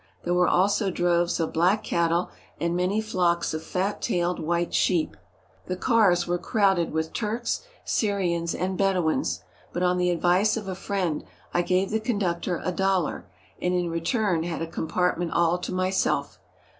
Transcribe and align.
There 0.23 0.33
were 0.33 0.47
also 0.47 0.89
droves 0.89 1.39
of 1.39 1.53
black 1.53 1.83
cattle 1.83 2.31
and 2.59 2.75
many 2.75 3.01
flocks 3.01 3.53
of 3.53 3.61
fat 3.63 4.01
tailed 4.01 4.39
white 4.39 4.73
sheep. 4.73 5.15
The 5.67 5.75
cars 5.75 6.25
were 6.25 6.39
crowded 6.39 6.91
with 6.91 7.13
Turks, 7.13 7.61
Syrians, 7.85 8.55
and 8.55 8.79
Bed 8.79 8.95
ouins, 8.95 9.41
but 9.71 9.83
on 9.83 9.99
the 9.99 10.09
advice 10.09 10.57
of 10.57 10.67
a 10.67 10.73
friend 10.73 11.23
I 11.53 11.61
gave 11.61 11.91
the 11.91 11.99
conductor 11.99 12.59
a 12.65 12.71
dollar, 12.71 13.27
and 13.61 13.75
in 13.75 13.91
return 13.91 14.41
had 14.41 14.63
a 14.63 14.65
compartment 14.65 15.33
all 15.33 15.59
to 15.59 15.71
myself. 15.71 16.39